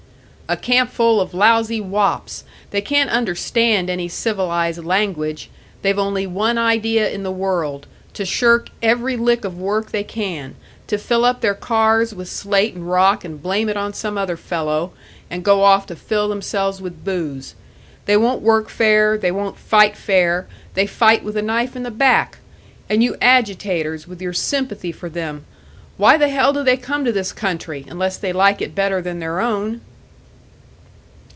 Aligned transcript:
"A 0.51 0.57
campful 0.57 1.21
of 1.21 1.33
lousy 1.33 1.79
wops! 1.79 2.43
They 2.71 2.81
can't 2.81 3.09
understand 3.09 3.89
any 3.89 4.09
civilised 4.09 4.83
language, 4.83 5.49
they've 5.81 5.97
only 5.97 6.27
one 6.27 6.57
idea 6.57 7.09
in 7.09 7.23
the 7.23 7.31
world 7.31 7.87
to 8.15 8.25
shirk 8.25 8.67
every 8.81 9.15
lick 9.15 9.45
of 9.45 9.57
work 9.57 9.91
they 9.91 10.03
can, 10.03 10.55
to 10.87 10.97
fill 10.97 11.23
up 11.23 11.39
their 11.39 11.53
cars 11.53 12.13
with 12.13 12.27
slate 12.27 12.73
and 12.73 12.91
rock 12.91 13.23
and 13.23 13.41
blame 13.41 13.69
it 13.69 13.77
on 13.77 13.93
some 13.93 14.17
other 14.17 14.35
fellow, 14.35 14.91
and 15.29 15.45
go 15.45 15.63
off 15.63 15.85
to 15.85 15.95
fill 15.95 16.27
themselves 16.27 16.81
with 16.81 17.05
booze. 17.05 17.55
They 18.05 18.17
won't 18.17 18.41
work 18.41 18.67
fair, 18.67 19.17
they 19.17 19.31
won't 19.31 19.55
fight 19.57 19.95
fair 19.95 20.47
they 20.73 20.85
fight 20.85 21.23
with 21.23 21.37
a 21.37 21.41
knife 21.41 21.77
in 21.77 21.83
the 21.83 21.91
back! 21.91 22.39
And 22.89 23.01
you 23.01 23.15
agitators 23.21 24.05
with 24.05 24.21
your 24.21 24.33
sympathy 24.33 24.91
for 24.91 25.07
them 25.07 25.45
why 25.95 26.17
the 26.17 26.27
hell 26.27 26.51
do 26.51 26.61
they 26.61 26.75
come 26.75 27.05
to 27.05 27.13
this 27.13 27.31
country, 27.31 27.85
unless 27.89 28.17
they 28.17 28.33
like 28.33 28.61
it 28.61 28.75
better 28.75 29.01
than 29.01 29.19
their 29.19 29.39
own?" 29.39 29.79